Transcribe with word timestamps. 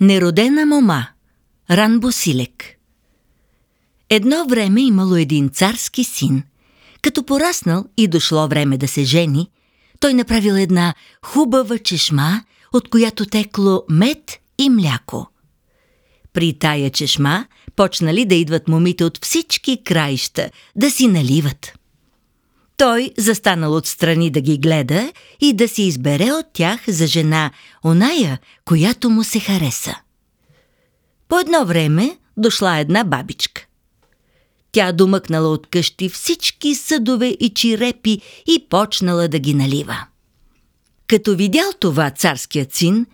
Неродена 0.00 0.66
мома 0.66 1.08
Ран 1.70 2.00
Босилек 2.00 2.64
Едно 4.10 4.46
време 4.48 4.82
имало 4.82 5.16
един 5.16 5.48
царски 5.48 6.04
син. 6.04 6.42
Като 7.02 7.26
пораснал 7.26 7.84
и 7.96 8.08
дошло 8.08 8.48
време 8.48 8.76
да 8.78 8.88
се 8.88 9.04
жени, 9.04 9.50
той 10.00 10.14
направил 10.14 10.52
една 10.52 10.94
хубава 11.22 11.78
чешма, 11.78 12.44
от 12.72 12.88
която 12.88 13.26
текло 13.26 13.82
мед 13.90 14.38
и 14.58 14.70
мляко. 14.70 15.26
При 16.32 16.58
тая 16.58 16.90
чешма 16.90 17.46
почнали 17.76 18.24
да 18.24 18.34
идват 18.34 18.68
момите 18.68 19.04
от 19.04 19.24
всички 19.24 19.84
краища 19.84 20.50
да 20.76 20.90
си 20.90 21.06
наливат. 21.06 21.72
Той 22.76 23.10
застанал 23.18 23.76
отстрани 23.76 24.30
да 24.30 24.40
ги 24.40 24.58
гледа 24.58 25.12
и 25.40 25.52
да 25.52 25.68
си 25.68 25.82
избере 25.82 26.32
от 26.32 26.46
тях 26.52 26.80
за 26.88 27.06
жена 27.06 27.50
оная, 27.84 28.38
която 28.64 29.10
му 29.10 29.24
се 29.24 29.40
хареса. 29.40 29.94
По 31.28 31.38
едно 31.38 31.64
време 31.64 32.18
дошла 32.36 32.78
една 32.78 33.04
бабичка. 33.04 33.66
Тя 34.72 34.92
домъкнала 34.92 35.48
от 35.48 35.66
къщи 35.66 36.08
всички 36.08 36.74
съдове 36.74 37.26
и 37.26 37.50
чирепи 37.54 38.20
и 38.46 38.66
почнала 38.68 39.28
да 39.28 39.38
ги 39.38 39.54
налива. 39.54 40.06
Като 41.06 41.36
видял 41.36 41.72
това 41.80 42.10
царският 42.10 42.74
син, 42.74 43.06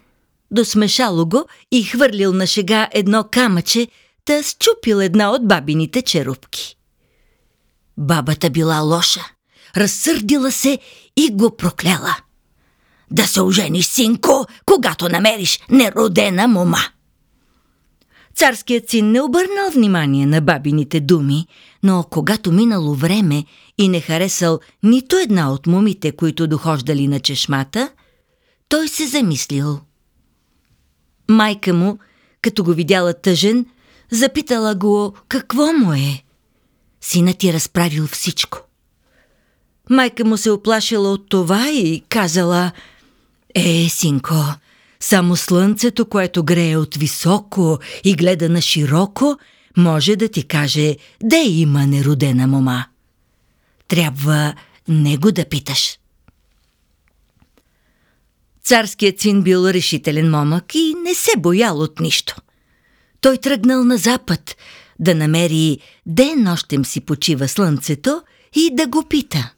досмешало 0.50 1.26
го 1.26 1.44
и 1.72 1.82
хвърлил 1.82 2.32
на 2.32 2.46
шега 2.46 2.88
едно 2.92 3.24
камъче, 3.30 3.88
та 4.24 4.42
счупил 4.42 4.96
една 4.96 5.30
от 5.30 5.48
бабините 5.48 6.02
черупки. 6.02 6.76
Бабата 7.98 8.50
била 8.50 8.80
лоша, 8.80 9.24
разсърдила 9.76 10.52
се 10.52 10.78
и 11.16 11.30
го 11.32 11.56
прокляла. 11.56 12.16
Да 13.10 13.26
се 13.26 13.40
ожениш, 13.40 13.86
синко, 13.86 14.46
когато 14.66 15.08
намериш 15.08 15.60
неродена 15.70 16.48
мома. 16.48 16.84
Царският 18.34 18.90
син 18.90 19.10
не 19.10 19.20
обърнал 19.20 19.70
внимание 19.74 20.26
на 20.26 20.40
бабините 20.40 21.00
думи, 21.00 21.46
но 21.82 22.04
когато 22.10 22.52
минало 22.52 22.94
време 22.94 23.44
и 23.78 23.88
не 23.88 24.00
харесал 24.00 24.60
нито 24.82 25.16
една 25.16 25.52
от 25.52 25.66
момите, 25.66 26.12
които 26.12 26.46
дохождали 26.46 27.08
на 27.08 27.20
чешмата, 27.20 27.92
той 28.68 28.88
се 28.88 29.06
замислил. 29.06 29.80
Майка 31.28 31.74
му, 31.74 31.98
като 32.42 32.64
го 32.64 32.72
видяла 32.72 33.14
тъжен, 33.14 33.66
запитала 34.10 34.74
го 34.74 35.14
какво 35.28 35.72
му 35.72 35.92
е. 35.92 36.24
Синът 37.00 37.38
ти 37.38 37.52
разправил 37.52 38.06
всичко. 38.06 38.58
Майка 39.90 40.24
му 40.24 40.36
се 40.36 40.50
оплашила 40.50 41.12
от 41.12 41.28
това 41.28 41.70
и 41.70 42.02
казала 42.08 42.72
«Е, 43.54 43.88
синко, 43.88 44.34
само 45.00 45.36
слънцето, 45.36 46.06
което 46.06 46.44
грее 46.44 46.76
от 46.76 46.96
високо 46.96 47.78
и 48.04 48.14
гледа 48.14 48.48
на 48.48 48.60
широко, 48.60 49.38
може 49.76 50.16
да 50.16 50.28
ти 50.28 50.42
каже 50.42 50.96
де 51.22 51.44
има 51.46 51.86
неродена 51.86 52.46
мома. 52.46 52.84
Трябва 53.88 54.54
него 54.88 55.32
да 55.32 55.44
питаш». 55.44 55.98
Царският 58.64 59.20
син 59.20 59.42
бил 59.42 59.66
решителен 59.66 60.30
момък 60.30 60.74
и 60.74 60.94
не 61.04 61.14
се 61.14 61.30
боял 61.38 61.78
от 61.78 62.00
нищо. 62.00 62.36
Той 63.20 63.36
тръгнал 63.36 63.84
на 63.84 63.96
запад 63.96 64.56
да 64.98 65.14
намери 65.14 65.78
де 66.06 66.36
нощем 66.36 66.84
си 66.84 67.00
почива 67.00 67.48
слънцето 67.48 68.22
и 68.56 68.70
да 68.74 68.86
го 68.86 69.04
пита. 69.08 69.52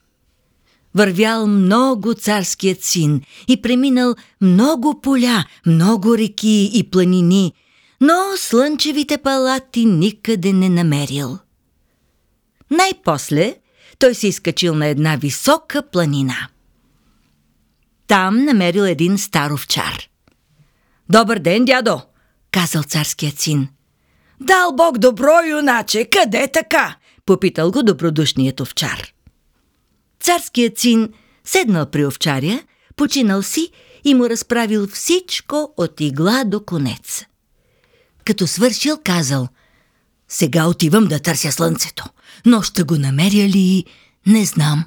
Вървял 0.95 1.47
много 1.47 2.13
царският 2.13 2.83
син 2.83 3.21
и 3.47 3.61
преминал 3.61 4.15
много 4.41 5.01
поля, 5.01 5.45
много 5.65 6.17
реки 6.17 6.71
и 6.73 6.89
планини, 6.91 7.53
но 8.01 8.13
слънчевите 8.37 9.17
палати 9.17 9.85
никъде 9.85 10.53
не 10.53 10.69
намерил. 10.69 11.37
Най-после 12.71 13.55
той 13.99 14.15
се 14.15 14.27
изкачил 14.27 14.75
на 14.75 14.87
една 14.87 15.15
висока 15.15 15.83
планина. 15.91 16.47
Там 18.07 18.45
намерил 18.45 18.81
един 18.81 19.17
стар 19.17 19.51
овчар. 19.51 20.09
«Добър 21.09 21.39
ден, 21.39 21.65
дядо!» 21.65 22.01
казал 22.51 22.83
царският 22.83 23.39
син. 23.39 23.67
«Дал 24.41 24.71
Бог 24.75 24.97
добро, 24.97 25.41
юначе, 25.49 26.05
къде 26.05 26.47
така?» 26.47 26.95
попитал 27.25 27.71
го 27.71 27.83
добродушният 27.83 28.59
овчар. 28.59 29.13
Царският 30.23 30.79
син 30.79 31.09
седнал 31.45 31.85
при 31.85 32.05
овчаря, 32.05 32.63
починал 32.95 33.43
си 33.43 33.71
и 34.03 34.13
му 34.13 34.29
разправил 34.29 34.87
всичко 34.87 35.73
от 35.77 36.01
игла 36.01 36.43
до 36.45 36.65
конец. 36.65 37.25
Като 38.25 38.47
свършил, 38.47 38.97
казал 39.03 39.47
«Сега 40.27 40.67
отивам 40.67 41.05
да 41.05 41.19
търся 41.19 41.51
слънцето, 41.51 42.05
но 42.45 42.61
ще 42.61 42.83
го 42.83 42.95
намеря 42.95 43.49
ли, 43.49 43.85
не 44.25 44.45
знам». 44.45 44.85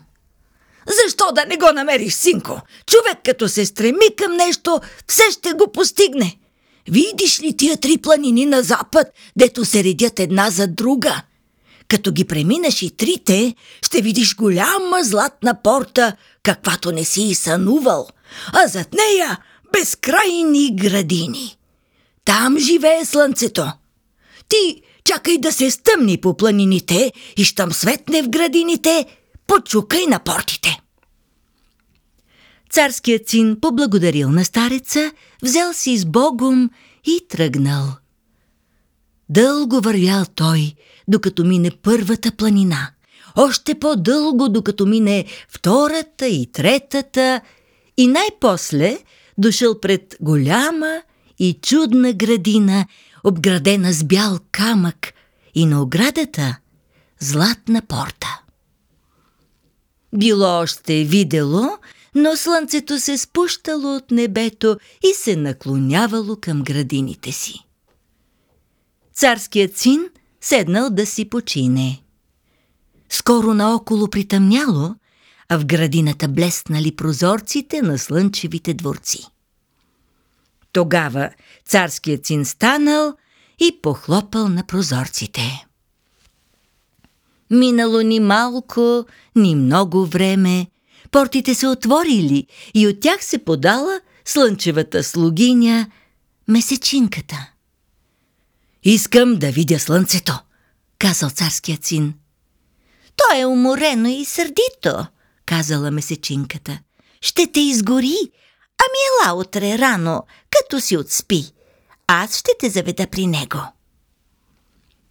Защо 1.04 1.32
да 1.32 1.44
не 1.46 1.56
го 1.56 1.72
намериш, 1.74 2.14
синко? 2.14 2.60
Човек 2.86 3.18
като 3.24 3.48
се 3.48 3.66
стреми 3.66 4.16
към 4.16 4.32
нещо, 4.32 4.80
все 5.08 5.22
ще 5.30 5.52
го 5.52 5.72
постигне. 5.72 6.38
Видиш 6.90 7.40
ли 7.40 7.56
тия 7.56 7.76
три 7.76 7.98
планини 7.98 8.46
на 8.46 8.62
запад, 8.62 9.06
дето 9.36 9.64
се 9.64 9.84
редят 9.84 10.20
една 10.20 10.50
за 10.50 10.66
друга? 10.66 11.22
Като 11.88 12.12
ги 12.12 12.24
преминеш 12.24 12.82
и 12.82 12.90
трите, 12.90 13.54
ще 13.82 14.02
видиш 14.02 14.36
голяма 14.36 15.02
златна 15.02 15.62
порта, 15.62 16.16
каквато 16.42 16.92
не 16.92 17.04
си 17.04 17.22
и 17.22 17.34
сънувал, 17.34 18.08
а 18.52 18.66
зад 18.66 18.88
нея 18.92 19.38
безкрайни 19.72 20.76
градини. 20.76 21.56
Там 22.24 22.58
живее 22.58 23.04
слънцето. 23.04 23.72
Ти 24.48 24.82
чакай 25.04 25.38
да 25.38 25.52
се 25.52 25.70
стъмни 25.70 26.20
по 26.20 26.36
планините 26.36 27.12
и 27.36 27.44
щом 27.44 27.72
светне 27.72 28.22
в 28.22 28.28
градините, 28.28 29.06
почукай 29.46 30.06
на 30.06 30.18
портите. 30.18 30.80
Царският 32.70 33.28
син 33.28 33.56
поблагодарил 33.60 34.30
на 34.30 34.44
стареца, 34.44 35.12
взел 35.42 35.72
си 35.72 35.96
с 35.96 36.04
Богом 36.04 36.70
и 37.04 37.20
тръгнал. 37.28 37.86
Дълго 39.28 39.80
вървял 39.80 40.24
той, 40.34 40.74
докато 41.08 41.44
мине 41.44 41.70
първата 41.82 42.32
планина. 42.32 42.90
Още 43.36 43.74
по-дълго, 43.74 44.48
докато 44.48 44.86
мине 44.86 45.24
втората 45.48 46.26
и 46.26 46.52
третата. 46.52 47.40
И 47.96 48.06
най-после 48.06 48.98
дошъл 49.38 49.80
пред 49.80 50.16
голяма 50.20 51.02
и 51.38 51.58
чудна 51.62 52.12
градина, 52.12 52.86
обградена 53.24 53.92
с 53.92 54.04
бял 54.04 54.38
камък 54.52 55.12
и 55.54 55.66
на 55.66 55.82
оградата 55.82 56.56
златна 57.20 57.82
порта. 57.82 58.40
Било 60.16 60.60
още 60.60 61.04
видело, 61.04 61.68
но 62.14 62.36
слънцето 62.36 63.00
се 63.00 63.18
спущало 63.18 63.96
от 63.96 64.10
небето 64.10 64.76
и 65.04 65.14
се 65.14 65.36
наклонявало 65.36 66.36
към 66.36 66.62
градините 66.62 67.32
си. 67.32 67.66
Царският 69.14 69.76
син 69.76 70.08
седнал 70.48 70.90
да 70.90 71.06
си 71.06 71.28
почине. 71.28 72.02
Скоро 73.08 73.54
наоколо 73.54 74.08
притъмняло, 74.08 74.94
а 75.48 75.58
в 75.58 75.64
градината 75.64 76.28
блеснали 76.28 76.96
прозорците 76.96 77.82
на 77.82 77.98
слънчевите 77.98 78.74
дворци. 78.74 79.26
Тогава 80.72 81.30
царският 81.64 82.26
син 82.26 82.44
станал 82.44 83.14
и 83.58 83.78
похлопал 83.82 84.48
на 84.48 84.66
прозорците. 84.66 85.66
Минало 87.50 88.00
ни 88.00 88.20
малко, 88.20 89.04
ни 89.36 89.54
много 89.54 90.06
време, 90.06 90.66
портите 91.10 91.54
се 91.54 91.68
отворили 91.68 92.46
и 92.74 92.86
от 92.86 93.00
тях 93.00 93.24
се 93.24 93.38
подала 93.38 94.00
слънчевата 94.24 95.04
слугиня, 95.04 95.90
месечинката. 96.48 97.55
Искам 98.88 99.36
да 99.36 99.50
видя 99.50 99.78
слънцето, 99.78 100.38
казал 100.98 101.30
царският 101.30 101.84
син. 101.84 102.14
То 103.16 103.40
е 103.40 103.44
уморено 103.44 104.08
и 104.08 104.24
сърдито, 104.24 105.06
казала 105.46 105.90
месечинката. 105.90 106.78
Ще 107.20 107.46
те 107.52 107.60
изгори, 107.60 108.16
ами 108.78 109.28
ела 109.28 109.34
утре 109.40 109.78
рано, 109.78 110.22
като 110.50 110.80
си 110.80 110.96
отспи. 110.96 111.44
Аз 112.06 112.38
ще 112.38 112.50
те 112.58 112.70
заведа 112.70 113.06
при 113.06 113.26
него. 113.26 113.58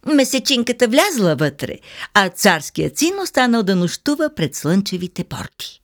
Месечинката 0.06 0.88
влязла 0.88 1.36
вътре, 1.36 1.78
а 2.14 2.28
царският 2.28 2.98
син 2.98 3.20
останал 3.20 3.62
да 3.62 3.76
нощува 3.76 4.30
пред 4.36 4.54
слънчевите 4.54 5.24
порти. 5.24 5.82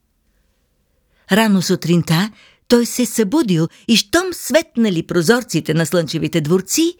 Рано 1.31 1.61
сутринта 1.61 2.31
той 2.67 2.85
се 2.85 3.05
събудил 3.05 3.67
и 3.87 3.97
щом 3.97 4.33
светнали 4.33 5.07
прозорците 5.07 5.73
на 5.73 5.85
слънчевите 5.85 6.41
дворци, 6.41 6.97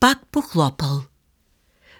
пак 0.00 0.18
похлопал. 0.32 1.02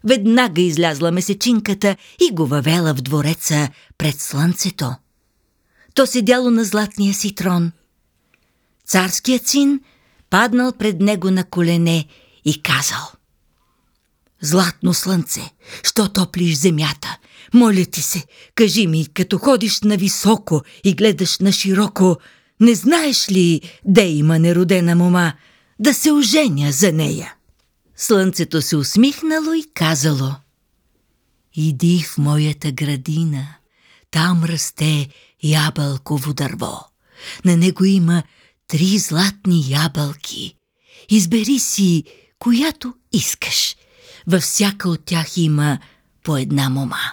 Веднага 0.05 0.63
излязла 0.63 1.11
месечинката 1.11 1.97
и 2.29 2.35
го 2.35 2.47
въвела 2.47 2.95
в 2.95 3.03
двореца 3.03 3.69
пред 3.99 4.21
слънцето. 4.21 4.95
То 5.95 6.07
седяло 6.07 6.51
на 6.51 6.65
златния 6.65 7.15
си 7.15 7.35
трон. 7.35 7.73
Царският 8.87 9.49
син 9.49 9.81
паднал 10.31 10.73
пред 10.73 11.01
него 11.01 11.31
на 11.31 11.45
колене 11.45 12.07
и 12.45 12.63
казал 12.63 13.09
Златно 14.41 14.95
слънце, 14.95 15.51
що 15.83 16.09
топлиш 16.09 16.57
земята, 16.57 17.19
моля 17.55 17.85
ти 17.85 18.03
се, 18.03 18.25
кажи 18.55 18.87
ми, 18.87 19.07
като 19.15 19.39
ходиш 19.39 19.81
на 19.81 19.97
високо 19.97 20.63
и 20.85 20.95
гледаш 20.95 21.39
на 21.39 21.53
широко, 21.53 22.17
не 22.61 22.75
знаеш 22.75 23.31
ли, 23.31 23.61
де 23.85 24.09
има 24.09 24.39
неродена 24.39 24.95
мома, 24.95 25.33
да 25.79 25.95
се 25.95 26.13
оженя 26.13 26.73
за 26.73 26.93
нея? 26.93 27.35
Слънцето 28.01 28.63
се 28.63 28.77
усмихнало 28.77 29.53
и 29.53 29.65
казало 29.75 30.35
Иди 31.55 32.03
в 32.03 32.19
моята 32.19 32.73
градина, 32.73 33.47
там 34.11 34.45
расте 34.45 35.09
ябълково 35.43 36.35
дърво. 36.35 36.79
На 37.45 37.57
него 37.57 37.85
има 37.85 38.23
три 38.67 38.99
златни 38.99 39.65
ябълки. 39.69 40.55
Избери 41.11 41.59
си, 41.59 42.05
която 42.39 42.95
искаш. 43.13 43.77
Във 44.27 44.43
всяка 44.43 44.89
от 44.89 45.05
тях 45.05 45.37
има 45.37 45.79
по 46.23 46.37
една 46.37 46.69
мома. 46.69 47.13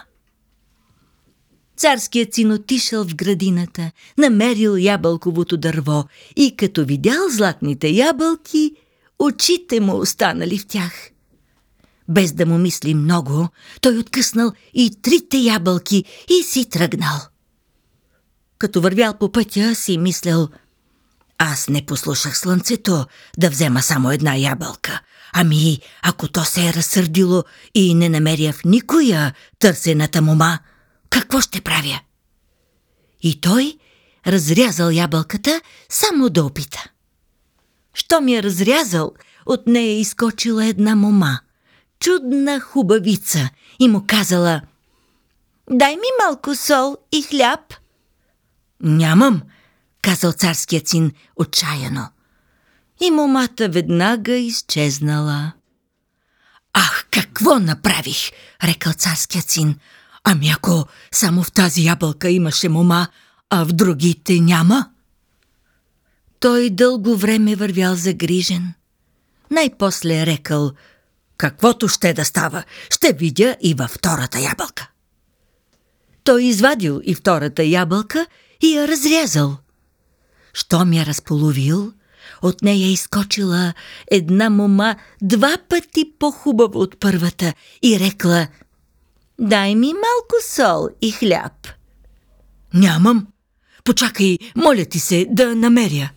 Царският 1.76 2.34
син 2.34 2.52
отишъл 2.52 3.04
в 3.04 3.14
градината, 3.14 3.90
намерил 4.18 4.76
ябълковото 4.76 5.56
дърво 5.56 6.04
и 6.36 6.56
като 6.56 6.84
видял 6.84 7.28
златните 7.30 7.88
ябълки, 7.88 8.72
очите 9.18 9.80
му 9.80 9.96
останали 9.96 10.58
в 10.58 10.66
тях. 10.66 11.10
Без 12.08 12.32
да 12.32 12.46
му 12.46 12.58
мисли 12.58 12.94
много, 12.94 13.48
той 13.80 13.98
откъснал 13.98 14.52
и 14.74 15.02
трите 15.02 15.36
ябълки 15.36 16.04
и 16.28 16.42
си 16.42 16.70
тръгнал. 16.70 17.20
Като 18.58 18.80
вървял 18.80 19.18
по 19.18 19.32
пътя, 19.32 19.74
си 19.74 19.98
мислял– 19.98 20.48
аз 21.38 21.68
не 21.68 21.86
послушах 21.86 22.38
слънцето 22.38 23.06
да 23.38 23.50
взема 23.50 23.82
само 23.82 24.10
една 24.10 24.36
ябълка. 24.36 25.00
Ами, 25.32 25.78
ако 26.02 26.28
то 26.28 26.44
се 26.44 26.68
е 26.68 26.72
разсърдило 26.72 27.44
и 27.74 27.94
не 27.94 28.08
намеря 28.08 28.52
в 28.52 28.64
никоя 28.64 29.34
търсената 29.58 30.22
мома, 30.22 30.58
какво 31.10 31.40
ще 31.40 31.60
правя? 31.60 32.00
И 33.22 33.40
той 33.40 33.78
разрязал 34.26 34.90
ябълката 34.90 35.60
само 35.88 36.30
да 36.30 36.44
опита. 36.44 36.84
Що 37.96 38.20
ми 38.20 38.34
е 38.34 38.42
разрязал, 38.42 39.12
от 39.46 39.66
нея 39.66 39.90
е 39.90 40.00
изкочила 40.00 40.66
една 40.66 40.94
мома, 40.96 41.40
чудна 42.00 42.60
хубавица, 42.60 43.50
и 43.78 43.88
му 43.88 44.04
казала 44.06 44.62
«Дай 45.70 45.96
ми 45.96 46.08
малко 46.24 46.54
сол 46.54 46.96
и 47.12 47.22
хляб». 47.22 47.74
«Нямам», 48.80 49.42
казал 50.02 50.32
царският 50.32 50.88
син 50.88 51.12
отчаяно. 51.36 52.08
И 53.00 53.10
момата 53.10 53.68
веднага 53.68 54.36
изчезнала. 54.36 55.52
Ах, 56.72 57.06
какво 57.10 57.58
направих, 57.58 58.30
рекал 58.64 58.92
царският 58.92 59.50
син. 59.50 59.78
Ами 60.24 60.50
ако 60.50 60.86
само 61.12 61.42
в 61.42 61.52
тази 61.52 61.84
ябълка 61.84 62.30
имаше 62.30 62.68
мома, 62.68 63.08
а 63.50 63.64
в 63.64 63.72
другите 63.72 64.40
няма? 64.40 64.90
Той 66.40 66.70
дълго 66.70 67.16
време 67.16 67.56
вървял 67.56 67.94
загрижен. 67.94 68.74
Най-после 69.50 70.26
рекал, 70.26 70.72
каквото 71.36 71.88
ще 71.88 72.12
да 72.12 72.24
става, 72.24 72.64
ще 72.90 73.12
видя 73.12 73.56
и 73.60 73.74
във 73.74 73.90
втората 73.90 74.40
ябълка. 74.40 74.90
Той 76.24 76.42
извадил 76.42 77.00
и 77.04 77.14
втората 77.14 77.64
ябълка 77.64 78.26
и 78.62 78.76
я 78.76 78.88
разрязал. 78.88 79.56
Щом 80.54 80.92
я 80.92 81.06
разполовил, 81.06 81.92
от 82.42 82.62
нея 82.62 82.92
изкочила 82.92 83.74
една 84.10 84.50
мома 84.50 84.96
два 85.22 85.56
пъти 85.68 86.12
по-хубава 86.18 86.78
от 86.80 87.00
първата 87.00 87.54
и 87.82 88.00
рекла 88.00 88.48
«Дай 89.40 89.74
ми 89.74 89.86
малко 89.86 90.34
сол 90.48 90.88
и 91.02 91.10
хляб». 91.12 91.68
«Нямам. 92.74 93.26
Почакай, 93.84 94.38
моля 94.56 94.84
ти 94.84 95.00
се, 95.00 95.26
да 95.30 95.56
намеря». 95.56 96.10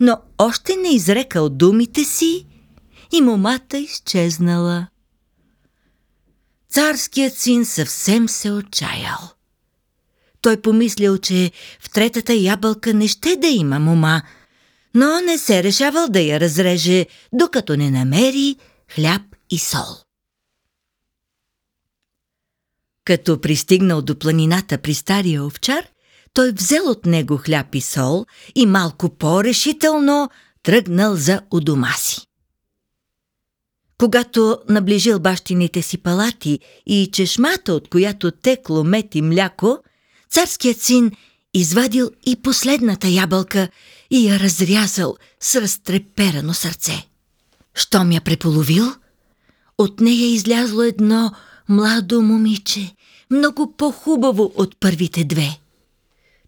Но 0.00 0.20
още 0.38 0.76
не 0.76 0.88
изрекал 0.88 1.48
думите 1.48 2.04
си 2.04 2.46
и 3.12 3.20
момата 3.20 3.78
изчезнала. 3.78 4.86
Царският 6.68 7.38
син 7.38 7.64
съвсем 7.64 8.28
се 8.28 8.52
отчаял. 8.52 9.18
Той 10.40 10.60
помислил, 10.60 11.18
че 11.18 11.52
в 11.80 11.90
третата 11.90 12.34
ябълка 12.34 12.94
не 12.94 13.08
ще 13.08 13.36
да 13.36 13.46
има 13.46 13.78
мома, 13.78 14.22
но 14.94 15.20
не 15.20 15.38
се 15.38 15.62
решавал 15.62 16.08
да 16.08 16.20
я 16.20 16.40
разреже, 16.40 17.06
докато 17.32 17.76
не 17.76 17.90
намери 17.90 18.56
хляб 18.94 19.22
и 19.50 19.58
сол. 19.58 19.96
Като 23.04 23.40
пристигнал 23.40 24.02
до 24.02 24.18
планината 24.18 24.78
при 24.78 24.94
стария 24.94 25.44
овчар, 25.44 25.86
той 26.36 26.52
взел 26.52 26.90
от 26.90 27.06
него 27.06 27.36
хляб 27.36 27.74
и 27.74 27.80
сол 27.80 28.26
и 28.54 28.66
малко 28.66 29.08
по-решително 29.08 30.30
тръгнал 30.62 31.16
за 31.16 31.40
у 31.50 31.60
дома 31.60 31.92
си. 31.98 32.20
Когато 33.98 34.58
наближил 34.68 35.18
бащините 35.18 35.82
си 35.82 35.98
палати 35.98 36.60
и 36.86 37.10
чешмата, 37.12 37.72
от 37.72 37.88
която 37.88 38.30
текло 38.30 38.84
мет 38.84 39.14
и 39.14 39.22
мляко, 39.22 39.78
Царският 40.30 40.80
син 40.80 41.12
извадил 41.54 42.10
и 42.26 42.36
последната 42.42 43.08
ябълка 43.08 43.68
и 44.10 44.28
я 44.28 44.40
разрязал 44.40 45.16
с 45.40 45.60
разтреперано 45.60 46.54
сърце. 46.54 47.08
Щом 47.74 48.12
я 48.12 48.20
преполовил, 48.20 48.86
от 49.78 50.00
нея 50.00 50.26
излязло 50.26 50.82
едно 50.82 51.32
младо 51.68 52.22
момиче, 52.22 52.94
много 53.30 53.74
по-хубаво 53.76 54.52
от 54.56 54.76
първите 54.80 55.24
две. 55.24 55.58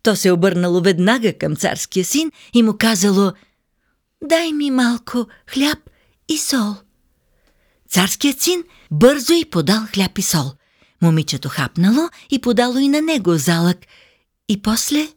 То 0.08 0.16
се 0.16 0.32
обърнало 0.32 0.80
веднага 0.80 1.38
към 1.38 1.56
царския 1.56 2.04
син 2.04 2.32
и 2.54 2.62
му 2.62 2.76
казало 2.78 3.32
«Дай 4.24 4.52
ми 4.52 4.70
малко 4.70 5.26
хляб 5.50 5.78
и 6.28 6.38
сол». 6.38 6.74
Царският 7.88 8.40
син 8.40 8.64
бързо 8.90 9.32
й 9.32 9.44
подал 9.44 9.86
хляб 9.94 10.18
и 10.18 10.22
сол. 10.22 10.52
Момичето 11.02 11.48
хапнало 11.48 12.08
и 12.30 12.40
подало 12.40 12.78
и 12.78 12.88
на 12.88 13.02
него 13.02 13.36
залък, 13.36 13.78
и 14.48 14.62
после 14.62 15.08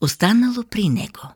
останало 0.00 0.64
при 0.70 0.88
него. 0.88 1.34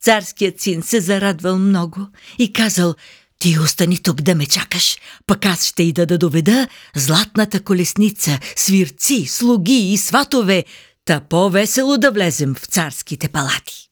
Царският 0.00 0.60
син 0.60 0.82
се 0.82 1.00
зарадвал 1.00 1.58
много 1.58 2.06
и 2.38 2.52
казал 2.52 2.94
«Ти 3.38 3.58
остани 3.58 3.98
тук 3.98 4.22
да 4.22 4.34
ме 4.34 4.46
чакаш, 4.46 4.96
пък 5.26 5.46
аз 5.46 5.66
ще 5.66 5.82
и 5.82 5.92
да 5.92 6.18
доведа 6.18 6.68
златната 6.96 7.60
колесница, 7.60 8.38
свирци, 8.56 9.26
слуги 9.26 9.92
и 9.92 9.98
сватове, 9.98 10.64
та 11.04 11.20
по-весело 11.20 11.98
да 11.98 12.10
влезем 12.10 12.54
в 12.54 12.66
царските 12.66 13.28
палати». 13.28 13.90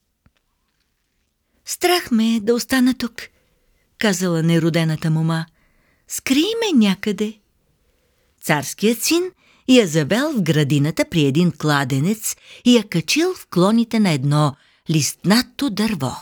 Страх 1.65 2.11
ме 2.11 2.37
е 2.37 2.41
да 2.41 2.55
остана 2.55 2.95
тук, 2.95 3.23
казала 3.99 4.43
неродената 4.43 5.11
мома. 5.11 5.47
Скрий 6.09 6.53
ме 6.61 6.79
някъде. 6.79 7.39
Царският 8.43 9.03
син 9.03 9.31
я 9.69 9.87
завел 9.87 10.33
в 10.33 10.43
градината 10.43 11.05
при 11.11 11.25
един 11.25 11.53
кладенец 11.53 12.37
и 12.65 12.77
я 12.77 12.89
качил 12.89 13.35
в 13.35 13.47
клоните 13.47 14.01
на 14.01 14.11
едно 14.11 14.57
листнато 14.91 15.71
дърво. 15.71 16.17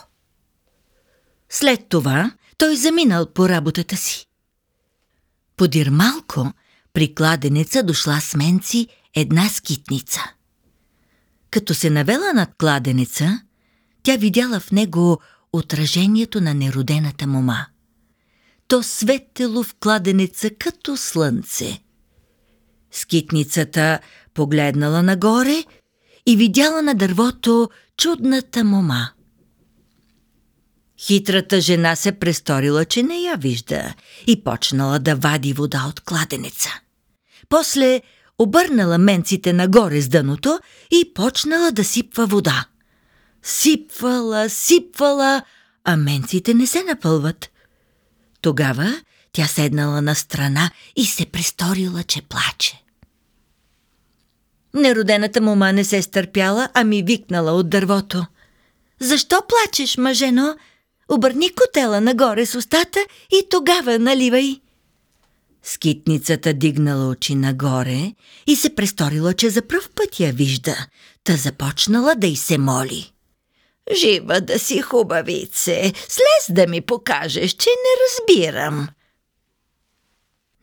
След 1.48 1.88
това 1.88 2.32
той 2.58 2.76
заминал 2.76 3.32
по 3.32 3.48
работата 3.48 3.96
си. 3.96 4.26
Подир 5.56 5.88
малко 5.88 6.52
при 6.92 7.14
кладенеца 7.14 7.82
дошла 7.82 8.20
с 8.20 8.34
менци 8.34 8.88
една 9.14 9.48
скитница. 9.48 10.20
Като 11.50 11.74
се 11.74 11.90
навела 11.90 12.32
над 12.34 12.50
кладенеца, 12.58 13.40
тя 14.02 14.16
видяла 14.16 14.60
в 14.60 14.70
него 14.70 15.20
отражението 15.52 16.40
на 16.40 16.54
неродената 16.54 17.26
мома. 17.26 17.66
То 18.68 18.82
светело 18.82 19.62
в 19.62 19.74
кладенеца 19.80 20.50
като 20.50 20.96
слънце– 20.96 21.82
Скитницата 22.90 23.98
погледнала 24.34 25.02
нагоре 25.02 25.64
и 26.26 26.36
видяла 26.36 26.82
на 26.82 26.94
дървото 26.94 27.70
чудната 27.96 28.64
мома. 28.64 29.10
Хитрата 31.00 31.60
жена 31.60 31.96
се 31.96 32.12
престорила, 32.12 32.84
че 32.84 33.02
не 33.02 33.16
я 33.16 33.36
вижда 33.36 33.94
и 34.26 34.44
почнала 34.44 34.98
да 34.98 35.16
вади 35.16 35.52
вода 35.52 35.86
от 35.88 36.00
кладенеца. 36.00 36.70
После 37.48 38.02
обърнала 38.40 38.98
менците 38.98 39.52
нагоре 39.52 40.00
с 40.00 40.08
дъното 40.08 40.60
и 40.90 41.14
почнала 41.14 41.72
да 41.72 41.84
сипва 41.84 42.26
вода. 42.26 42.64
Сипвала, 43.42 44.48
сипвала, 44.48 45.42
а 45.84 45.96
менците 45.96 46.54
не 46.54 46.66
се 46.66 46.82
напълват. 46.84 47.50
Тогава 48.40 49.00
тя 49.32 49.46
седнала 49.46 50.02
на 50.02 50.14
страна 50.14 50.70
и 50.96 51.06
се 51.06 51.26
престорила, 51.26 52.02
че 52.02 52.22
плаче. 52.22 52.82
Неродената 54.74 55.40
мома 55.40 55.72
не 55.72 55.84
се 55.84 56.02
стърпяла, 56.02 56.68
а 56.74 56.84
ми 56.84 57.02
викнала 57.02 57.52
от 57.52 57.70
дървото. 57.70 58.26
Защо 59.00 59.42
плачеш, 59.48 59.96
мъжено? 59.96 60.56
обърни 61.08 61.50
котела 61.54 62.00
нагоре 62.00 62.46
с 62.46 62.54
устата 62.54 62.98
и 63.32 63.46
тогава 63.50 63.98
наливай. 63.98 64.60
Скитницата 65.62 66.52
дигнала 66.52 67.08
очи 67.08 67.34
нагоре 67.34 68.14
и 68.46 68.56
се 68.56 68.74
престорила, 68.74 69.34
че 69.34 69.50
за 69.50 69.62
пръв 69.62 69.90
път 69.90 70.20
я 70.20 70.32
вижда, 70.32 70.86
та 71.24 71.36
започнала 71.36 72.14
да 72.14 72.26
й 72.26 72.36
се 72.36 72.58
моли. 72.58 73.12
Жива 73.96 74.40
да 74.40 74.58
си 74.58 74.80
хубавице, 74.80 75.92
слез 76.08 76.54
да 76.54 76.66
ми 76.66 76.80
покажеш, 76.80 77.52
че 77.52 77.68
не 77.70 77.92
разбирам. 78.04 78.88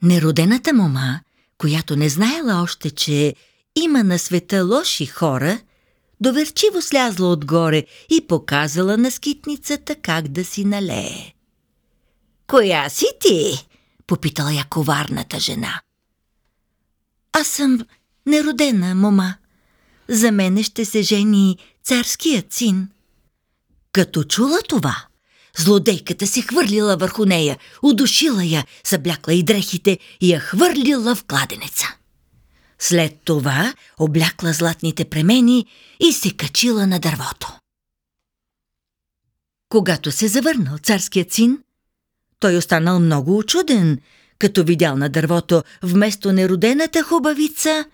Неродената 0.01 0.73
мома, 0.73 1.19
която 1.57 1.95
не 1.95 2.09
знаела 2.09 2.61
още, 2.63 2.89
че 2.89 3.35
има 3.75 4.03
на 4.03 4.19
света 4.19 4.63
лоши 4.63 5.05
хора, 5.05 5.59
доверчиво 6.21 6.81
слязла 6.81 7.31
отгоре 7.31 7.85
и 8.09 8.27
показала 8.27 8.97
на 8.97 9.11
скитницата 9.11 9.95
как 9.95 10.27
да 10.27 10.45
си 10.45 10.65
налее. 10.65 11.33
«Коя 12.47 12.89
си 12.89 13.05
ти?» 13.19 13.66
Попитала 14.07 14.53
я 14.53 14.65
коварната 14.69 15.39
жена. 15.39 15.81
Аз 17.33 17.47
съм 17.47 17.79
неродена, 18.25 18.95
мома. 18.95 19.35
За 20.07 20.31
мене 20.31 20.63
ще 20.63 20.85
се 20.85 21.01
жени 21.01 21.57
царският 21.83 22.53
син. 22.53 22.89
Като 23.91 24.23
чула 24.23 24.57
това, 24.69 25.05
злодейката 25.57 26.27
се 26.27 26.41
хвърлила 26.41 26.97
върху 26.97 27.25
нея, 27.25 27.57
удушила 27.83 28.45
я, 28.45 28.65
съблякла 28.83 29.33
и 29.33 29.43
дрехите 29.43 29.99
и 30.21 30.33
я 30.33 30.39
хвърлила 30.39 31.15
в 31.15 31.23
кладенеца. 31.23 31.85
След 32.79 33.19
това 33.25 33.73
облякла 33.97 34.53
златните 34.53 35.05
премени 35.05 35.65
и 35.99 36.13
се 36.13 36.31
качила 36.31 36.87
на 36.87 36.99
дървото. 36.99 37.57
Когато 39.69 40.11
се 40.11 40.27
завърнал 40.27 40.77
царският 40.77 41.33
син, 41.33 41.63
той 42.39 42.57
останал 42.57 42.99
много 42.99 43.37
очуден, 43.37 43.99
като 44.39 44.63
видял 44.63 44.97
на 44.97 45.09
дървото 45.09 45.63
вместо 45.83 46.31
неродената 46.31 47.03
хубавица 47.03 47.85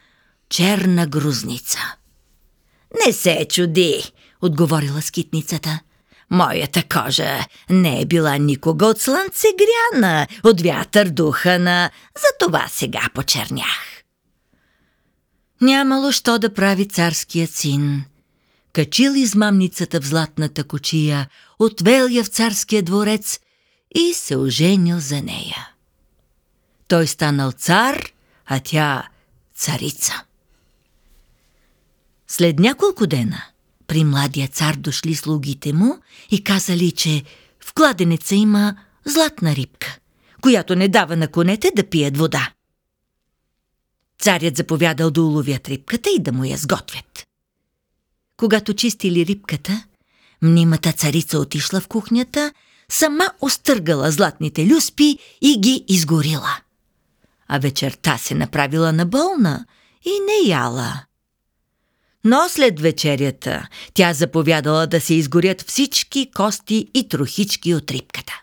черна 0.50 1.08
грузница. 1.08 1.80
Не 3.06 3.14
се 3.14 3.46
чуди, 3.50 4.14
отговорила 4.42 5.02
скитницата. 5.02 5.80
Моята 6.30 6.84
кожа 6.84 7.40
не 7.70 8.02
е 8.02 8.06
била 8.06 8.38
никога 8.38 8.86
от 8.86 9.02
слънце 9.02 9.48
гряна, 9.58 10.28
от 10.44 10.62
вятър 10.62 11.10
духана, 11.10 11.90
затова 12.18 12.68
сега 12.70 13.02
почернях. 13.14 14.04
Нямало 15.62 16.12
що 16.12 16.40
да 16.40 16.54
прави 16.54 16.88
царският 16.88 17.50
син. 17.52 18.04
Качил 18.74 19.12
измамницата 19.12 20.02
в 20.02 20.06
златната 20.06 20.64
кочия, 20.64 21.28
отвел 21.60 22.08
я 22.08 22.24
в 22.24 22.28
царския 22.28 22.84
дворец 22.84 23.40
и 23.96 24.14
се 24.14 24.38
оженил 24.38 25.00
за 25.00 25.22
нея. 25.22 25.70
Той 26.88 27.08
станал 27.08 27.52
цар, 27.52 28.12
а 28.46 28.60
тя 28.60 29.10
царица. 29.56 30.24
След 32.28 32.60
няколко 32.60 33.08
дена 33.08 33.44
при 33.88 34.04
младия 34.04 34.48
цар 34.48 34.76
дошли 34.76 35.16
слугите 35.16 35.74
му 35.74 35.98
и 36.32 36.44
казали, 36.44 36.92
че 36.92 37.24
в 37.60 37.74
кладенеца 37.74 38.36
има 38.36 38.76
златна 39.06 39.56
рибка, 39.56 39.98
която 40.42 40.76
не 40.76 40.88
дава 40.88 41.16
на 41.16 41.28
конете 41.28 41.72
да 41.76 41.90
пият 41.90 42.18
вода. 42.18 42.52
Царят 44.20 44.58
заповядал 44.58 45.12
да 45.12 45.24
уловят 45.24 45.70
рибката 45.70 46.10
и 46.10 46.20
да 46.20 46.32
му 46.32 46.44
я 46.44 46.58
сготвят. 46.58 47.28
Когато 48.38 48.74
чистили 48.74 49.26
рибката, 49.26 49.84
мнимата 50.42 50.92
царица 50.92 51.40
отишла 51.40 51.82
в 51.82 51.88
кухнята 51.88 52.54
сама 52.94 53.32
остъргала 53.42 54.12
златните 54.12 54.68
люспи 54.68 55.18
и 55.42 55.60
ги 55.60 55.86
изгорила. 55.88 56.58
А 57.48 57.60
вечерта 57.60 58.18
се 58.18 58.36
направила 58.36 58.94
на 58.94 59.06
болна 59.06 59.66
и 60.06 60.10
не 60.10 60.50
яла. 60.50 61.06
Но 62.24 62.50
след 62.50 62.80
вечерята 62.80 63.68
тя 63.94 64.14
заповядала 64.14 64.88
да 64.88 65.02
се 65.02 65.14
изгорят 65.14 65.62
всички 65.62 66.32
кости 66.36 66.88
и 66.94 67.08
трохички 67.08 67.74
от 67.74 67.92
рибката. 67.92 68.42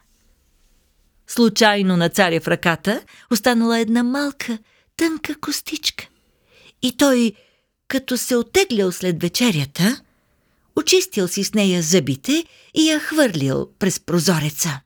Случайно 1.26 1.96
на 1.96 2.08
царя 2.08 2.40
в 2.40 2.48
ръката 2.48 3.02
останала 3.30 3.78
една 3.78 4.02
малка, 4.02 4.58
тънка 4.96 5.40
костичка. 5.40 6.06
И 6.82 6.96
той, 6.96 7.32
като 7.88 8.16
се 8.16 8.36
отеглял 8.36 8.92
след 8.92 9.22
вечерята, 9.22 10.00
очистил 10.80 11.28
си 11.28 11.44
с 11.44 11.54
нея 11.54 11.82
зъбите 11.82 12.44
и 12.74 12.90
я 12.90 13.00
хвърлил 13.00 13.68
през 13.78 14.00
прозореца. 14.00 14.80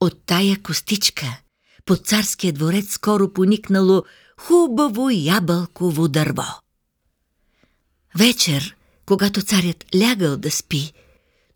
От 0.00 0.22
тая 0.26 0.62
костичка 0.62 1.40
под 1.86 2.06
царския 2.06 2.52
дворец 2.52 2.92
скоро 2.92 3.32
поникнало 3.32 4.02
хубаво 4.40 5.10
ябълково 5.10 6.08
дърво. 6.08 6.44
Вечер, 8.18 8.76
когато 9.06 9.42
царят 9.42 9.84
лягал 9.96 10.36
да 10.36 10.50
спи, 10.50 10.92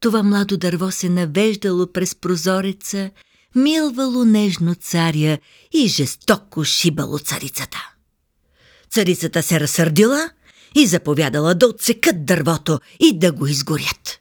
това 0.01 0.23
младо 0.23 0.57
дърво 0.57 0.91
се 0.91 1.09
навеждало 1.09 1.87
през 1.93 2.15
прозореца, 2.15 3.11
милвало 3.55 4.25
нежно 4.25 4.75
царя 4.75 5.39
и 5.73 5.89
жестоко 5.89 6.65
шибало 6.65 7.19
царицата. 7.19 7.91
Царицата 8.91 9.43
се 9.43 9.61
разсърдила 9.61 10.31
и 10.75 10.87
заповядала 10.87 11.55
да 11.55 11.67
отсекат 11.67 12.25
дървото 12.25 12.81
и 13.01 13.19
да 13.19 13.33
го 13.33 13.47
изгорят. 13.47 14.21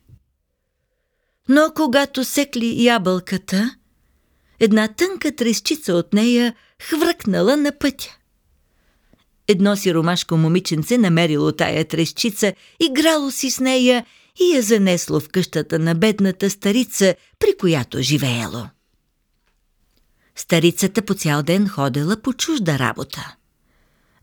Но 1.49 1.71
когато 1.75 2.23
секли 2.23 2.83
ябълката, 2.83 3.75
една 4.59 4.87
тънка 4.87 5.35
трещица 5.35 5.93
от 5.93 6.13
нея 6.13 6.55
хвръкнала 6.81 7.57
на 7.57 7.71
пътя. 7.79 8.17
Едно 9.47 9.75
сиромашко 9.75 10.37
момиченце 10.37 10.97
намерило 10.97 11.51
тая 11.51 11.85
трещица, 11.85 12.53
играло 12.79 13.31
си 13.31 13.51
с 13.51 13.59
нея 13.59 14.05
и 14.39 14.55
я 14.55 14.61
занесло 14.61 15.19
в 15.19 15.29
къщата 15.29 15.79
на 15.79 15.95
бедната 15.95 16.49
старица, 16.49 17.15
при 17.39 17.57
която 17.59 18.01
живеело. 18.01 18.65
Старицата 20.35 21.01
по 21.01 21.13
цял 21.13 21.43
ден 21.43 21.67
ходила 21.67 22.17
по 22.17 22.33
чужда 22.33 22.79
работа. 22.79 23.35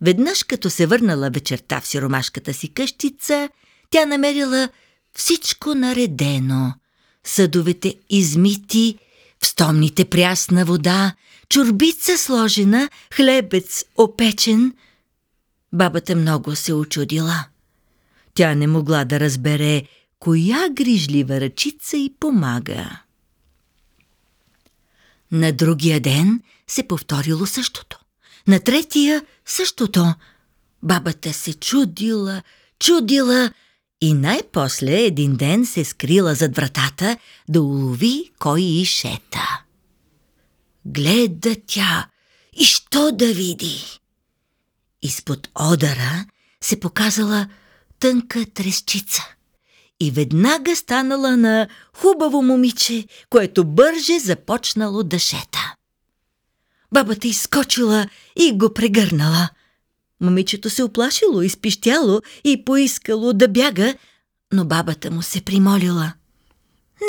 Веднъж 0.00 0.44
като 0.44 0.70
се 0.70 0.86
върнала 0.86 1.30
вечерта 1.30 1.80
в 1.80 1.86
сиромашката 1.86 2.54
си 2.54 2.68
къщица, 2.68 3.48
тя 3.90 4.06
намерила 4.06 4.68
всичко 5.14 5.74
наредено. 5.74 6.74
Съдовете 7.24 7.94
измити, 8.10 8.98
в 9.42 9.46
стомните 9.46 10.04
прясна 10.04 10.64
вода, 10.64 11.14
чурбица 11.48 12.18
сложена, 12.18 12.88
хлебец 13.14 13.84
опечен. 13.96 14.74
Бабата 15.72 16.16
много 16.16 16.56
се 16.56 16.72
очудила. 16.72 17.44
Тя 18.34 18.54
не 18.54 18.66
могла 18.66 19.04
да 19.04 19.20
разбере 19.20 19.82
коя 20.18 20.68
грижлива 20.72 21.40
ръчица 21.40 21.96
й 21.96 22.10
помага. 22.20 23.00
На 25.32 25.52
другия 25.52 26.00
ден 26.00 26.40
се 26.66 26.88
повторило 26.88 27.46
същото. 27.46 28.00
На 28.48 28.60
третия 28.60 29.22
същото. 29.46 30.14
Бабата 30.82 31.32
се 31.32 31.54
чудила, 31.54 32.42
чудила 32.78 33.52
и 34.00 34.14
най-после 34.14 35.00
един 35.00 35.36
ден 35.36 35.66
се 35.66 35.84
скрила 35.84 36.34
зад 36.34 36.56
вратата 36.56 37.16
да 37.48 37.62
улови 37.62 38.30
кой 38.38 38.60
и 38.60 38.84
шета. 38.84 39.62
Гледа 40.84 41.56
тя 41.66 42.08
и 42.52 42.64
що 42.64 43.12
да 43.12 43.26
види? 43.26 44.00
Изпод 45.02 45.48
одара 45.54 46.26
се 46.60 46.80
показала 46.80 47.48
тънка 48.00 48.44
трещица 48.54 49.22
и 50.00 50.10
веднага 50.10 50.76
станала 50.76 51.36
на 51.36 51.68
хубаво 51.92 52.42
момиче, 52.42 53.06
което 53.30 53.64
бърже 53.64 54.18
започнало 54.18 55.02
да 55.02 55.18
шета. 55.18 55.75
Бабата 56.92 57.28
изскочила 57.28 58.08
и 58.36 58.52
го 58.52 58.74
прегърнала. 58.74 59.48
Момичето 60.20 60.70
се 60.70 60.82
оплашило, 60.82 61.42
изпищяло 61.42 62.22
и 62.44 62.64
поискало 62.64 63.32
да 63.32 63.48
бяга, 63.48 63.94
но 64.52 64.64
бабата 64.64 65.10
му 65.10 65.22
се 65.22 65.40
примолила. 65.40 66.12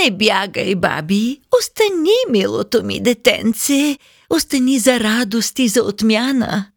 Не 0.02 0.12
бягай, 0.12 0.76
баби, 0.76 1.42
остани, 1.60 2.18
милото 2.30 2.84
ми 2.84 3.04
детенце, 3.04 3.98
остани 4.30 4.80
за 4.80 5.00
радост 5.00 5.60
и 5.60 5.68
за 5.68 5.84
отмяна. 5.84 6.72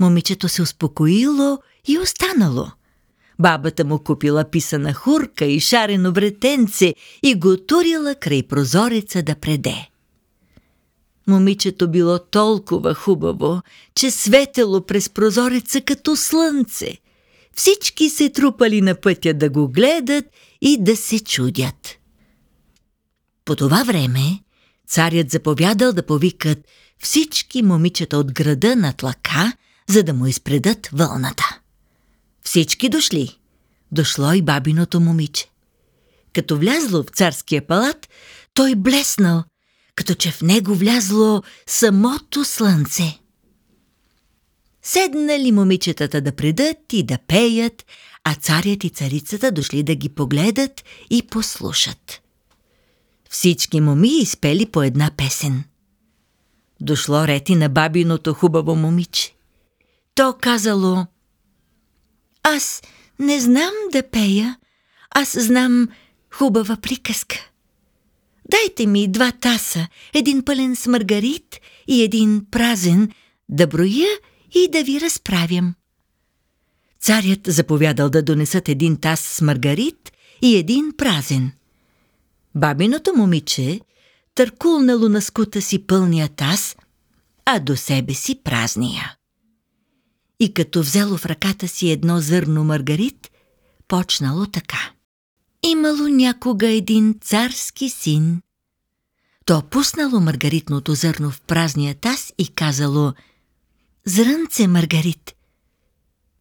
Момичето 0.00 0.48
се 0.48 0.62
успокоило 0.62 1.58
и 1.88 1.98
останало. 1.98 2.70
Бабата 3.38 3.84
му 3.84 3.98
купила 3.98 4.44
писана 4.44 4.94
хурка 4.94 5.44
и 5.44 5.60
шарено 5.60 6.12
вретенце 6.12 6.94
и 7.22 7.34
го 7.34 7.56
турила 7.56 8.14
край 8.14 8.42
прозореца 8.42 9.22
да 9.22 9.34
преде. 9.34 9.89
Момичето 11.30 11.88
било 11.88 12.18
толкова 12.18 12.94
хубаво, 12.94 13.62
че 13.94 14.10
светело 14.10 14.80
през 14.86 15.10
прозореца 15.10 15.80
като 15.80 16.16
слънце. 16.16 16.98
Всички 17.56 18.10
се 18.10 18.28
трупали 18.28 18.80
на 18.80 18.94
пътя 18.94 19.34
да 19.34 19.50
го 19.50 19.68
гледат 19.68 20.24
и 20.60 20.76
да 20.80 20.96
се 20.96 21.20
чудят. 21.20 21.98
По 23.44 23.56
това 23.56 23.84
време 23.84 24.42
царят 24.88 25.30
заповядал 25.30 25.92
да 25.92 26.06
повикат 26.06 26.58
всички 26.98 27.62
момичета 27.62 28.18
от 28.18 28.32
града 28.32 28.76
на 28.76 28.92
тлака, 28.92 29.52
за 29.88 30.02
да 30.02 30.14
му 30.14 30.26
изпредат 30.26 30.88
вълната. 30.92 31.58
Всички 32.42 32.88
дошли. 32.88 33.38
Дошло 33.92 34.32
и 34.32 34.42
бабиното 34.42 35.00
момиче. 35.00 35.50
Като 36.32 36.56
влязло 36.56 37.02
в 37.02 37.10
царския 37.10 37.66
палат, 37.66 38.08
той 38.54 38.74
блеснал, 38.74 39.44
като 40.00 40.14
че 40.14 40.30
в 40.30 40.42
него 40.42 40.74
влязло 40.74 41.42
самото 41.66 42.44
слънце. 42.44 43.18
Седнали 44.82 45.52
момичетата 45.52 46.20
да 46.20 46.32
предат 46.32 46.92
и 46.92 47.02
да 47.02 47.18
пеят, 47.18 47.86
а 48.24 48.34
царят 48.34 48.84
и 48.84 48.90
царицата 48.90 49.52
дошли 49.52 49.82
да 49.82 49.94
ги 49.94 50.08
погледат 50.08 50.84
и 51.10 51.22
послушат. 51.22 52.20
Всички 53.30 53.80
моми 53.80 54.08
изпели 54.08 54.66
по 54.66 54.82
една 54.82 55.10
песен. 55.16 55.64
Дошло 56.80 57.26
рети 57.26 57.54
на 57.54 57.68
бабиното 57.68 58.34
хубаво 58.34 58.76
момиче. 58.76 59.34
То 60.14 60.36
казало 60.40 61.06
Аз 62.42 62.82
не 63.18 63.40
знам 63.40 63.72
да 63.92 64.02
пея, 64.02 64.58
аз 65.10 65.36
знам 65.38 65.88
хубава 66.30 66.76
приказка. 66.76 67.49
Дайте 68.50 68.86
ми 68.86 69.08
два 69.08 69.32
таса, 69.32 69.88
един 70.14 70.44
пълен 70.44 70.76
с 70.76 70.86
маргарит 70.86 71.60
и 71.88 72.02
един 72.02 72.46
празен, 72.50 73.10
да 73.48 73.66
броя 73.66 74.08
и 74.54 74.68
да 74.72 74.84
ви 74.84 75.00
разправям. 75.00 75.74
Царят 77.00 77.40
заповядал 77.46 78.10
да 78.10 78.22
донесат 78.22 78.68
един 78.68 78.96
таз 78.96 79.20
с 79.20 79.40
маргарит 79.40 80.12
и 80.42 80.56
един 80.56 80.92
празен. 80.96 81.52
Бабиното 82.54 83.12
момиче 83.16 83.80
търкулнало 84.34 85.08
на 85.08 85.22
скута 85.22 85.62
си 85.62 85.86
пълния 85.86 86.28
таз, 86.28 86.76
а 87.44 87.60
до 87.60 87.76
себе 87.76 88.14
си 88.14 88.40
празния. 88.44 89.16
И 90.40 90.54
като 90.54 90.80
взело 90.80 91.16
в 91.16 91.26
ръката 91.26 91.68
си 91.68 91.90
едно 91.90 92.20
зърно 92.20 92.64
маргарит, 92.64 93.30
почнало 93.88 94.46
така. 94.46 94.92
Имало 95.62 96.08
някога 96.08 96.68
един 96.68 97.14
царски 97.20 97.88
син. 97.88 98.40
То 99.44 99.62
пуснало 99.62 100.20
маргаритното 100.20 100.94
зърно 100.94 101.30
в 101.30 101.40
празния 101.40 101.94
таз 101.94 102.32
и 102.38 102.48
казало 102.48 103.12
«Зрънце, 104.06 104.66
Маргарит!» 104.66 105.34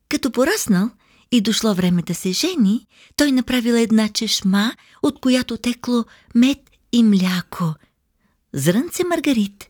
Като 0.10 0.32
пораснал 0.32 0.90
и 1.32 1.42
дошло 1.42 1.74
време 1.74 2.02
да 2.02 2.16
се 2.16 2.32
жени, 2.32 2.88
той 3.16 3.32
направил 3.32 3.74
една 3.74 4.10
чешма, 4.10 4.74
от 5.04 5.22
която 5.22 5.58
текло 5.58 6.06
мед 6.36 6.60
и 6.92 7.04
мляко. 7.04 7.74
Зрънце 8.54 9.04
Маргарит. 9.04 9.70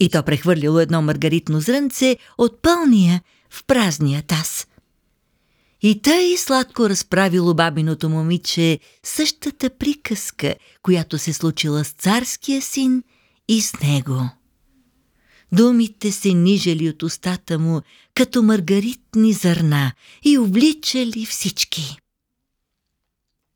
И 0.00 0.08
то 0.08 0.22
прехвърлило 0.22 0.80
едно 0.80 1.02
маргаритно 1.02 1.60
зрънце 1.60 2.16
от 2.38 2.62
пълния 2.62 3.22
в 3.50 3.64
празния 3.64 4.22
таз. 4.22 4.66
И 5.82 6.02
тъй 6.02 6.36
сладко 6.36 6.88
разправило 6.88 7.54
бабиното 7.54 8.08
момиче 8.08 8.78
същата 9.02 9.70
приказка, 9.70 10.54
която 10.82 11.18
се 11.18 11.32
случила 11.32 11.84
с 11.84 11.90
царския 11.90 12.62
син 12.62 13.02
и 13.48 13.62
с 13.62 13.80
него. 13.80 14.30
Думите 15.52 16.12
се 16.12 16.34
нижели 16.34 16.88
от 16.88 17.02
устата 17.02 17.58
му, 17.58 17.80
като 18.14 18.42
маргаритни 18.42 19.32
зърна 19.32 19.92
и 20.24 20.38
обличали 20.38 21.26
всички. 21.26 21.96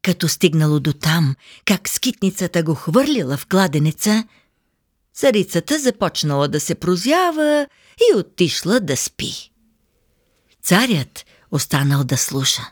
Като 0.02 0.28
стигнало 0.28 0.80
до 0.80 0.92
там, 0.92 1.34
как 1.64 1.88
скитницата 1.88 2.62
го 2.62 2.74
хвърлила 2.74 3.36
в 3.36 3.46
кладенеца, 3.46 4.24
царицата 5.14 5.78
започнала 5.78 6.48
да 6.48 6.60
се 6.60 6.74
прозява 6.74 7.66
и 7.98 8.16
отишла 8.16 8.80
да 8.80 8.96
спи. 8.96 9.50
Царят 10.62 11.24
останал 11.54 12.04
да 12.04 12.16
слуша. 12.16 12.70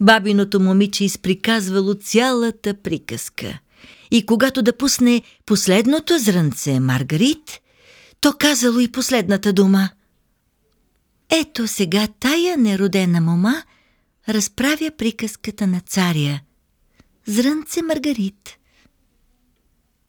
Бабиното 0.00 0.60
момиче 0.60 1.04
изприказвало 1.04 1.94
цялата 1.94 2.74
приказка. 2.74 3.58
И 4.10 4.26
когато 4.26 4.62
да 4.62 4.76
пусне 4.76 5.22
последното 5.46 6.18
зрънце 6.18 6.80
Маргарит, 6.80 7.60
то 8.20 8.32
казало 8.38 8.80
и 8.80 8.92
последната 8.92 9.52
дума. 9.52 9.90
Ето 11.30 11.68
сега 11.68 12.08
тая 12.20 12.56
неродена 12.56 13.20
мома 13.20 13.62
разправя 14.28 14.90
приказката 14.98 15.66
на 15.66 15.80
царя. 15.80 16.40
Зрънце 17.26 17.82
Маргарит. 17.82 18.58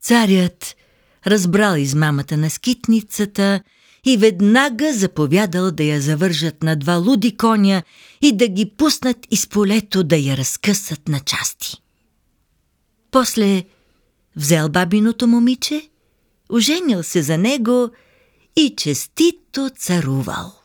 Царят 0.02 0.76
разбрал 1.28 1.76
измамата 1.76 2.38
на 2.38 2.50
скитницата 2.50 3.62
и 4.06 4.18
веднага 4.18 4.94
заповядал 4.94 5.72
да 5.72 5.84
я 5.84 6.02
завържат 6.02 6.64
на 6.64 6.76
два 6.76 6.96
луди 6.96 7.38
коня 7.38 7.84
и 8.22 8.38
да 8.38 8.48
ги 8.48 8.66
пуснат 8.78 9.18
из 9.32 9.48
полето 9.48 10.04
да 10.04 10.16
я 10.16 10.38
разкъсат 10.38 11.08
на 11.08 11.20
части. 11.20 11.78
После 13.12 13.66
взел 14.36 14.70
бабиното 14.70 15.28
момиче, 15.28 15.90
оженил 16.50 17.04
се 17.04 17.22
за 17.22 17.38
него 17.38 17.90
и 18.56 18.74
честито 18.78 19.70
царувал. 19.78 20.59